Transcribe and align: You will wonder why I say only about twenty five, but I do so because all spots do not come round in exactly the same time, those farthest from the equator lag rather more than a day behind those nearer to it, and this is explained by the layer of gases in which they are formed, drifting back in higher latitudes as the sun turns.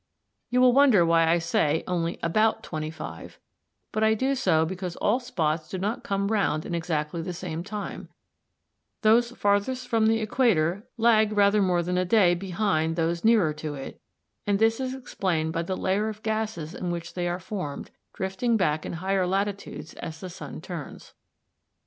You 0.49 0.61
will 0.61 0.73
wonder 0.73 1.05
why 1.05 1.27
I 1.27 1.37
say 1.37 1.83
only 1.85 2.17
about 2.23 2.63
twenty 2.63 2.89
five, 2.89 3.37
but 3.91 4.03
I 4.03 4.15
do 4.15 4.33
so 4.33 4.65
because 4.65 4.95
all 4.95 5.19
spots 5.19 5.69
do 5.69 5.77
not 5.77 6.03
come 6.03 6.29
round 6.29 6.65
in 6.65 6.73
exactly 6.73 7.21
the 7.21 7.33
same 7.35 7.63
time, 7.63 8.09
those 9.03 9.29
farthest 9.33 9.87
from 9.87 10.07
the 10.07 10.19
equator 10.19 10.87
lag 10.97 11.31
rather 11.33 11.61
more 11.61 11.83
than 11.83 11.99
a 11.99 12.03
day 12.05 12.33
behind 12.33 12.95
those 12.95 13.23
nearer 13.23 13.53
to 13.53 13.75
it, 13.75 14.01
and 14.47 14.57
this 14.57 14.79
is 14.79 14.95
explained 14.95 15.53
by 15.53 15.61
the 15.61 15.77
layer 15.77 16.09
of 16.09 16.23
gases 16.23 16.73
in 16.73 16.89
which 16.89 17.13
they 17.13 17.27
are 17.27 17.37
formed, 17.37 17.91
drifting 18.11 18.57
back 18.57 18.87
in 18.87 18.93
higher 18.93 19.27
latitudes 19.27 19.93
as 19.93 20.19
the 20.19 20.31
sun 20.31 20.61
turns. 20.61 21.13